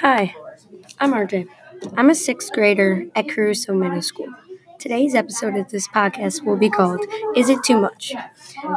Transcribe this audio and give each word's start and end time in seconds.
Hi, 0.00 0.34
I'm 1.00 1.12
RJ. 1.12 1.46
I'm 1.96 2.10
a 2.10 2.14
sixth 2.14 2.52
grader 2.52 3.06
at 3.14 3.28
Caruso 3.28 3.74
Middle 3.74 4.02
School. 4.02 4.28
Today's 4.78 5.14
episode 5.14 5.56
of 5.56 5.70
this 5.70 5.88
podcast 5.88 6.44
will 6.44 6.56
be 6.56 6.68
called 6.68 7.00
Is 7.36 7.48
It 7.48 7.62
Too 7.64 7.78
Much? 7.80 8.14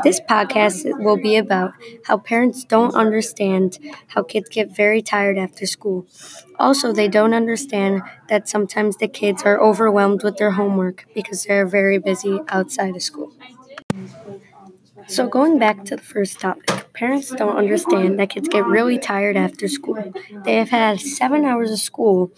This 0.04 0.22
podcast 0.22 0.86
will 1.04 1.18
be 1.18 1.36
about 1.36 1.74
how 2.06 2.18
parents 2.18 2.64
don't 2.64 2.94
understand 2.96 3.80
how 4.08 4.24
kids 4.24 4.50
get 4.50 4.76
very 4.76 5.02
tired 5.02 5.38
after 5.38 5.66
school. 5.66 6.06
Also, 6.60 6.94
they 6.94 7.08
don't 7.08 7.34
understand 7.34 8.04
that 8.30 8.48
sometimes 8.48 8.98
the 8.98 9.08
kids 9.08 9.44
are 9.44 9.60
overwhelmed 9.60 10.24
with 10.24 10.38
their 10.38 10.52
homework 10.52 11.06
because 11.14 11.44
they're 11.44 11.66
very 11.68 11.98
busy 11.98 12.40
outside 12.50 12.96
of 12.96 13.02
school. 13.02 13.34
So, 15.08 15.28
going 15.28 15.60
back 15.60 15.86
to 15.86 15.96
the 15.96 16.02
first 16.02 16.40
topic, 16.40 16.92
parents 16.94 17.32
don't 17.32 17.58
understand 17.58 18.20
that 18.20 18.30
kids 18.30 18.48
get 18.48 18.66
really 18.66 18.98
tired 18.98 19.38
after 19.38 19.68
school. 19.68 20.14
They 20.44 20.56
have 20.56 20.70
had 20.70 21.00
seven 21.00 21.46
hours 21.46 21.72
of 21.72 21.80
school, 21.80 22.32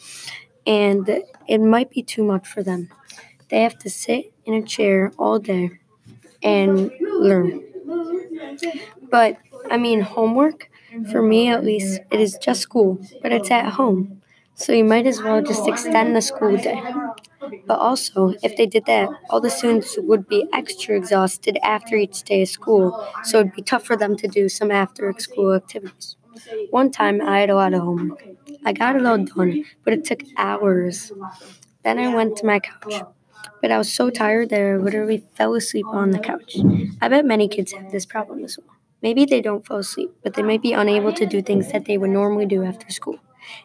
and 0.65 1.23
it 1.47 1.59
might 1.61 1.89
be 1.91 2.03
too 2.03 2.23
much 2.23 2.47
for 2.47 2.63
them. 2.63 2.89
They 3.49 3.63
have 3.63 3.79
to 3.79 3.89
sit 3.89 4.33
in 4.45 4.53
a 4.55 4.63
chair 4.63 5.11
all 5.17 5.39
day 5.39 5.71
and 6.43 6.91
learn. 7.01 7.63
But, 9.09 9.37
I 9.69 9.77
mean, 9.77 10.01
homework, 10.01 10.69
for 11.11 11.21
me 11.21 11.49
at 11.49 11.63
least, 11.63 12.01
it 12.11 12.19
is 12.19 12.37
just 12.41 12.61
school, 12.61 12.99
but 13.21 13.31
it's 13.31 13.51
at 13.51 13.73
home. 13.73 14.21
So, 14.57 14.73
you 14.73 14.83
might 14.83 15.05
as 15.07 15.21
well 15.21 15.41
just 15.41 15.67
extend 15.67 16.15
the 16.15 16.21
school 16.21 16.57
day. 16.57 16.81
But 17.67 17.79
also, 17.79 18.33
if 18.43 18.57
they 18.57 18.65
did 18.65 18.85
that, 18.87 19.09
all 19.29 19.41
the 19.41 19.49
students 19.51 19.97
would 19.99 20.27
be 20.27 20.47
extra 20.53 20.97
exhausted 20.97 21.57
after 21.63 21.95
each 21.95 22.23
day 22.23 22.41
of 22.43 22.49
school, 22.49 22.85
so 23.23 23.39
it'd 23.41 23.53
be 23.53 23.61
tough 23.61 23.85
for 23.85 23.95
them 23.97 24.15
to 24.17 24.27
do 24.27 24.49
some 24.49 24.71
after 24.71 25.13
school 25.19 25.53
activities. 25.53 26.17
One 26.71 26.91
time, 26.91 27.21
I 27.21 27.39
had 27.41 27.49
a 27.51 27.55
lot 27.55 27.73
of 27.73 27.81
homework. 27.81 28.23
I 28.65 28.73
got 28.73 28.95
it 28.97 29.05
all 29.05 29.17
done, 29.25 29.65
but 29.85 29.93
it 29.93 30.05
took 30.05 30.21
hours. 30.37 31.11
Then 31.83 31.99
I 31.99 32.13
went 32.15 32.37
to 32.37 32.45
my 32.47 32.59
couch. 32.59 33.03
But 33.61 33.71
I 33.71 33.77
was 33.79 33.91
so 33.93 34.09
tired 34.11 34.49
that 34.51 34.61
I 34.61 34.75
literally 34.77 35.23
fell 35.35 35.55
asleep 35.55 35.87
on 35.87 36.11
the 36.11 36.19
couch. 36.19 36.57
I 37.01 37.09
bet 37.09 37.25
many 37.25 37.47
kids 37.47 37.73
have 37.73 37.91
this 37.91 38.05
problem 38.05 38.43
as 38.45 38.57
well. 38.59 38.75
Maybe 39.01 39.25
they 39.25 39.41
don't 39.41 39.65
fall 39.65 39.79
asleep, 39.79 40.11
but 40.23 40.33
they 40.35 40.43
might 40.43 40.61
be 40.63 40.73
unable 40.73 41.13
to 41.13 41.25
do 41.25 41.41
things 41.41 41.71
that 41.71 41.85
they 41.85 41.97
would 41.97 42.11
normally 42.11 42.45
do 42.47 42.63
after 42.63 42.89
school. 42.91 43.19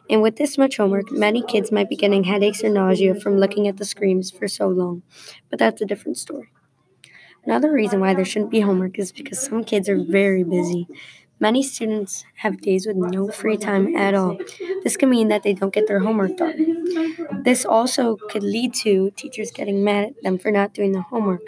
And 0.09 0.23
with 0.23 0.37
this 0.37 0.59
much 0.59 0.77
homework, 0.77 1.11
many 1.11 1.43
kids 1.43 1.73
might 1.73 1.89
be 1.89 1.97
getting 1.97 2.25
headaches 2.25 2.63
or 2.63 2.69
nausea 2.69 3.15
from 3.15 3.39
looking 3.39 3.69
at 3.69 3.77
the 3.77 3.85
screens 3.85 4.31
for 4.31 4.49
so 4.49 4.69
long. 4.69 5.03
But 5.51 5.59
that's 5.59 5.81
a 5.81 5.87
different 5.87 6.19
story. 6.19 6.51
Another 7.45 7.73
reason 7.73 8.01
why 8.01 8.15
there 8.15 8.25
shouldn't 8.25 8.51
be 8.53 8.61
homework 8.61 8.99
is 8.99 9.11
because 9.13 9.41
some 9.41 9.65
kids 9.65 9.89
are 9.89 10.03
very 10.03 10.45
busy. 10.45 10.87
Many 11.41 11.65
students 11.65 12.25
have 12.37 12.61
days 12.61 12.87
with 12.87 12.97
no 12.97 13.29
free 13.29 13.57
time 13.57 13.97
at 13.97 14.15
all. 14.15 14.39
This 14.85 14.97
can 14.97 15.11
mean 15.11 15.27
that 15.27 15.43
they 15.43 15.55
don't 15.55 15.75
get 15.75 15.89
their 15.89 15.99
homework 15.99 16.37
done. 16.37 16.85
This 17.43 17.65
also 17.65 18.15
could 18.31 18.45
lead 18.45 18.75
to 18.75 19.11
teachers 19.17 19.51
getting 19.51 19.83
mad 19.83 20.11
at 20.11 20.23
them 20.23 20.39
for 20.39 20.53
not 20.53 20.73
doing 20.73 20.93
the 20.93 21.03
homework. 21.03 21.43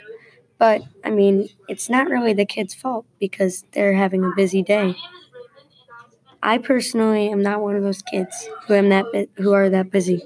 But, 0.58 0.82
I 1.04 1.10
mean, 1.10 1.48
it's 1.68 1.88
not 1.88 2.08
really 2.08 2.32
the 2.32 2.44
kids' 2.44 2.74
fault 2.74 3.06
because 3.20 3.64
they're 3.70 3.94
having 3.94 4.24
a 4.24 4.32
busy 4.34 4.62
day. 4.62 4.96
I 6.44 6.58
personally 6.58 7.28
am 7.30 7.42
not 7.42 7.60
one 7.62 7.76
of 7.76 7.82
those 7.82 8.02
kids 8.02 8.48
who 8.68 8.74
am 8.74 8.88
that 8.90 9.06
bu- 9.12 9.28
who 9.42 9.52
are 9.52 9.68
that 9.70 9.90
busy, 9.90 10.22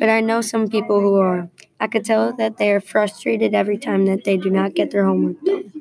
but 0.00 0.08
I 0.08 0.20
know 0.22 0.40
some 0.40 0.68
people 0.68 1.00
who 1.00 1.16
are. 1.16 1.50
I 1.80 1.88
could 1.88 2.06
tell 2.06 2.32
that 2.36 2.56
they 2.58 2.70
are 2.72 2.80
frustrated 2.80 3.54
every 3.54 3.78
time 3.78 4.06
that 4.06 4.24
they 4.24 4.38
do 4.38 4.50
not 4.50 4.74
get 4.74 4.90
their 4.92 5.04
homework 5.04 5.42
done. 5.44 5.72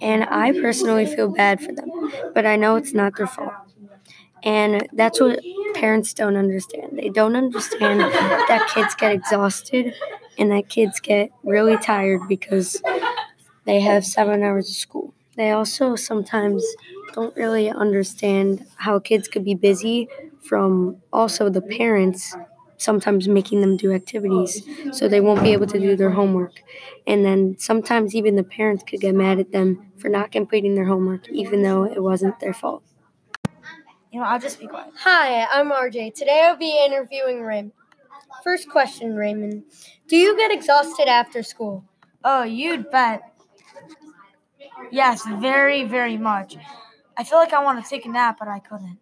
And 0.00 0.24
I 0.24 0.52
personally 0.52 1.06
feel 1.06 1.28
bad 1.28 1.60
for 1.60 1.72
them, 1.72 1.90
but 2.34 2.46
I 2.46 2.56
know 2.56 2.76
it's 2.76 2.92
not 2.94 3.16
their 3.16 3.26
fault. 3.26 3.52
And 4.44 4.88
that's 4.92 5.20
what 5.20 5.40
parents 5.74 6.14
don't 6.14 6.36
understand. 6.36 6.98
They 6.98 7.08
don't 7.10 7.36
understand 7.36 8.00
that 8.00 8.70
kids 8.74 8.94
get 8.96 9.12
exhausted 9.12 9.94
and 10.38 10.52
that 10.52 10.68
kids 10.68 11.00
get 11.00 11.32
really 11.44 11.76
tired 11.78 12.22
because 12.28 12.82
they 13.66 13.80
have 13.80 14.04
seven 14.06 14.42
hours 14.42 14.70
of 14.70 14.76
school. 14.76 15.14
They 15.36 15.52
also 15.52 15.96
sometimes 15.96 16.64
don't 17.14 17.34
really 17.36 17.70
understand 17.70 18.66
how 18.76 18.98
kids 18.98 19.28
could 19.28 19.44
be 19.44 19.54
busy 19.54 20.08
from 20.40 20.98
also 21.12 21.48
the 21.48 21.60
parents 21.62 22.34
sometimes 22.78 23.26
making 23.26 23.60
them 23.62 23.76
do 23.76 23.92
activities 23.92 24.62
so 24.92 25.08
they 25.08 25.20
won't 25.20 25.42
be 25.42 25.52
able 25.52 25.66
to 25.66 25.78
do 25.78 25.96
their 25.96 26.10
homework. 26.10 26.52
And 27.06 27.24
then 27.24 27.56
sometimes 27.58 28.14
even 28.14 28.36
the 28.36 28.44
parents 28.44 28.84
could 28.86 29.00
get 29.00 29.14
mad 29.14 29.38
at 29.38 29.52
them 29.52 29.92
for 29.96 30.08
not 30.08 30.30
completing 30.30 30.74
their 30.74 30.84
homework 30.86 31.28
even 31.30 31.62
though 31.62 31.84
it 31.84 32.02
wasn't 32.02 32.38
their 32.40 32.52
fault. 32.54 32.82
You 34.12 34.20
know, 34.20 34.26
I'll 34.26 34.40
just 34.40 34.60
be 34.60 34.66
quiet. 34.66 34.92
Hi, 34.98 35.44
I'm 35.46 35.70
RJ. 35.72 36.14
Today 36.14 36.44
I'll 36.46 36.56
be 36.56 36.78
interviewing 36.86 37.42
Raymond. 37.42 37.72
First 38.44 38.68
question, 38.68 39.14
Raymond. 39.16 39.64
Do 40.08 40.16
you 40.16 40.36
get 40.36 40.52
exhausted 40.52 41.08
after 41.08 41.42
school? 41.42 41.84
Oh, 42.24 42.42
you'd 42.44 42.90
bet. 42.90 43.22
Yes, 44.90 45.22
very, 45.40 45.84
very 45.84 46.16
much. 46.16 46.56
I 47.16 47.24
feel 47.24 47.38
like 47.38 47.52
I 47.52 47.62
want 47.62 47.82
to 47.82 47.88
take 47.88 48.04
a 48.04 48.08
nap, 48.08 48.36
but 48.38 48.48
I 48.48 48.58
couldn't. 48.58 48.98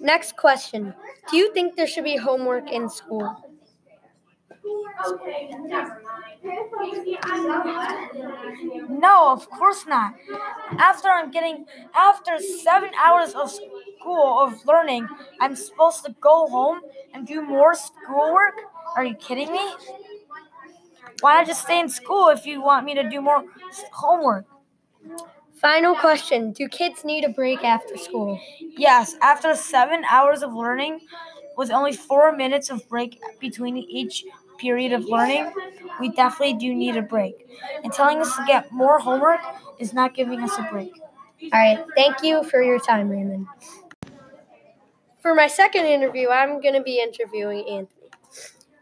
Next 0.00 0.36
question. 0.36 0.94
Do 1.30 1.36
you 1.36 1.52
think 1.52 1.76
there 1.76 1.86
should 1.86 2.04
be 2.04 2.16
homework 2.16 2.70
in 2.70 2.88
school? 2.88 3.36
No, 8.88 9.32
of 9.32 9.48
course 9.50 9.86
not. 9.86 10.14
After 10.78 11.08
I'm 11.08 11.30
getting, 11.30 11.66
after 11.94 12.38
seven 12.38 12.90
hours 13.04 13.34
of 13.34 13.50
school 13.50 14.40
of 14.40 14.64
learning, 14.66 15.08
I'm 15.40 15.56
supposed 15.56 16.04
to 16.04 16.14
go 16.20 16.46
home 16.48 16.80
and 17.14 17.26
do 17.26 17.42
more 17.42 17.74
schoolwork? 17.74 18.54
Are 18.96 19.04
you 19.04 19.14
kidding 19.14 19.52
me? 19.52 19.66
Why 21.20 21.34
not 21.38 21.46
just 21.46 21.62
stay 21.62 21.80
in 21.80 21.88
school 21.88 22.28
if 22.28 22.46
you 22.46 22.60
want 22.62 22.86
me 22.86 22.94
to 22.94 23.08
do 23.08 23.20
more 23.20 23.44
homework? 23.92 24.46
Final 25.60 25.94
question. 25.96 26.52
Do 26.52 26.68
kids 26.68 27.04
need 27.04 27.24
a 27.24 27.28
break 27.28 27.64
after 27.64 27.96
school? 27.96 28.40
Yes, 28.76 29.16
after 29.22 29.54
seven 29.54 30.04
hours 30.08 30.42
of 30.42 30.54
learning, 30.54 31.00
with 31.56 31.70
only 31.70 31.92
four 31.92 32.32
minutes 32.32 32.70
of 32.70 32.88
break 32.88 33.20
between 33.40 33.76
each 33.76 34.24
period 34.58 34.92
of 34.92 35.04
learning, 35.06 35.52
we 35.98 36.10
definitely 36.10 36.54
do 36.54 36.74
need 36.74 36.96
a 36.96 37.02
break. 37.02 37.34
And 37.82 37.92
telling 37.92 38.18
us 38.20 38.36
to 38.36 38.44
get 38.46 38.70
more 38.70 38.98
homework 39.00 39.40
is 39.80 39.92
not 39.92 40.14
giving 40.14 40.40
us 40.42 40.56
a 40.58 40.62
break. 40.70 40.92
All 41.42 41.50
right. 41.52 41.84
Thank 41.96 42.22
you 42.22 42.44
for 42.44 42.62
your 42.62 42.78
time, 42.78 43.08
Raymond. 43.08 43.46
For 45.20 45.34
my 45.34 45.46
second 45.46 45.86
interview, 45.86 46.28
I'm 46.30 46.60
going 46.60 46.74
to 46.74 46.82
be 46.82 47.00
interviewing 47.00 47.60
Anthony. 47.68 48.08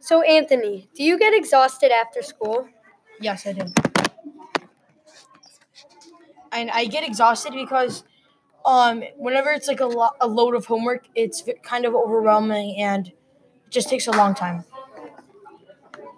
So, 0.00 0.22
Anthony, 0.22 0.88
do 0.94 1.02
you 1.02 1.18
get 1.18 1.34
exhausted 1.34 1.90
after 1.92 2.22
school? 2.22 2.68
Yes, 3.20 3.46
I 3.46 3.52
do. 3.52 3.64
And 6.56 6.70
I 6.70 6.86
get 6.86 7.04
exhausted 7.04 7.52
because 7.52 8.04
um, 8.64 9.04
whenever 9.16 9.50
it's 9.52 9.68
like 9.68 9.80
a, 9.80 9.86
lo- 9.86 10.16
a 10.20 10.26
load 10.28 10.54
of 10.54 10.66
homework, 10.66 11.06
it's 11.14 11.44
kind 11.62 11.84
of 11.86 11.94
overwhelming 11.94 12.76
and 12.80 13.08
it 13.08 13.14
just 13.70 13.88
takes 13.88 14.06
a 14.08 14.12
long 14.12 14.34
time. 14.34 14.64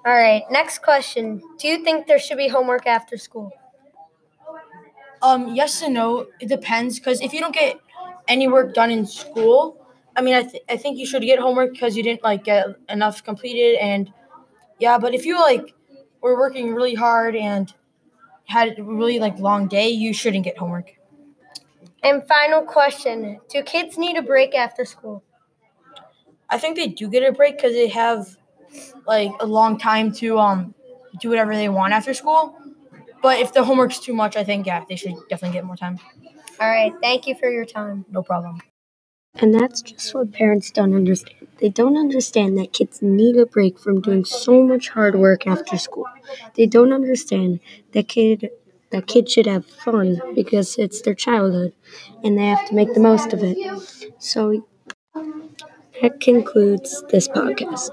All 0.04 0.12
right. 0.14 0.42
Next 0.50 0.78
question. 0.82 1.42
Do 1.58 1.68
you 1.68 1.84
think 1.84 2.06
there 2.06 2.18
should 2.18 2.38
be 2.38 2.48
homework 2.48 2.86
after 2.86 3.16
school? 3.16 3.52
Um, 5.22 5.54
yes 5.54 5.82
and 5.82 5.94
no. 5.94 6.26
It 6.40 6.48
depends 6.48 6.98
because 6.98 7.20
if 7.20 7.32
you 7.32 7.40
don't 7.40 7.54
get 7.54 7.78
any 8.28 8.48
work 8.48 8.74
done 8.74 8.90
in 8.90 9.06
school, 9.06 9.76
I 10.16 10.22
mean, 10.22 10.34
I, 10.34 10.42
th- 10.42 10.62
I 10.68 10.76
think 10.76 10.98
you 10.98 11.06
should 11.06 11.22
get 11.22 11.38
homework 11.38 11.72
because 11.72 11.96
you 11.96 12.02
didn't 12.02 12.22
like 12.22 12.44
get 12.44 12.66
enough 12.88 13.24
completed 13.24 13.78
and 13.80 14.12
yeah. 14.80 14.98
But 14.98 15.14
if 15.14 15.26
you 15.26 15.40
like 15.40 15.74
were 16.22 16.38
working 16.38 16.74
really 16.74 16.94
hard 16.94 17.36
and 17.36 17.72
had 18.48 18.78
a 18.78 18.82
really 18.82 19.18
like 19.18 19.38
long 19.38 19.68
day, 19.68 19.88
you 19.90 20.12
shouldn't 20.12 20.44
get 20.44 20.58
homework. 20.58 20.92
And 22.02 22.26
final 22.26 22.62
question. 22.62 23.40
Do 23.48 23.62
kids 23.62 23.98
need 23.98 24.16
a 24.16 24.22
break 24.22 24.54
after 24.54 24.84
school? 24.84 25.22
I 26.50 26.58
think 26.58 26.76
they 26.76 26.86
do 26.86 27.08
get 27.08 27.22
a 27.22 27.32
break 27.32 27.56
because 27.56 27.72
they 27.72 27.88
have 27.88 28.36
like 29.06 29.30
a 29.40 29.46
long 29.46 29.78
time 29.78 30.12
to 30.14 30.38
um 30.38 30.74
do 31.20 31.28
whatever 31.30 31.54
they 31.54 31.68
want 31.68 31.92
after 31.92 32.14
school. 32.14 32.56
But 33.22 33.40
if 33.40 33.52
the 33.52 33.64
homework's 33.64 33.98
too 33.98 34.14
much, 34.14 34.36
I 34.36 34.44
think 34.44 34.66
yeah, 34.66 34.84
they 34.88 34.96
should 34.96 35.14
definitely 35.28 35.56
get 35.58 35.64
more 35.64 35.76
time. 35.76 35.98
All 36.60 36.68
right. 36.68 36.92
Thank 37.02 37.26
you 37.26 37.34
for 37.34 37.50
your 37.50 37.64
time. 37.64 38.04
No 38.10 38.22
problem. 38.22 38.60
And 39.36 39.54
that's 39.54 39.82
just 39.82 40.14
what 40.14 40.32
parents 40.32 40.70
don't 40.70 40.94
understand. 40.94 41.48
They 41.58 41.68
don't 41.70 41.96
understand 41.96 42.58
that 42.58 42.72
kids 42.72 43.00
need 43.02 43.36
a 43.36 43.46
break 43.46 43.78
from 43.78 44.00
doing 44.00 44.24
so 44.24 44.62
much 44.62 44.90
hard 44.90 45.14
work 45.16 45.46
after 45.46 45.76
school. 45.78 46.06
They 46.54 46.66
don't 46.66 46.92
understand 46.92 47.60
that 47.92 48.08
kid 48.08 48.50
that 48.90 49.06
kids 49.06 49.32
should 49.32 49.46
have 49.46 49.66
fun 49.66 50.20
because 50.34 50.76
it's 50.78 51.02
their 51.02 51.14
childhood 51.14 51.72
and 52.24 52.38
they 52.38 52.46
have 52.46 52.66
to 52.68 52.74
make 52.74 52.94
the 52.94 53.00
most 53.00 53.32
of 53.32 53.40
it. 53.42 53.56
So 54.18 54.64
that 56.02 56.20
concludes 56.20 57.02
this 57.10 57.28
podcast. 57.28 57.90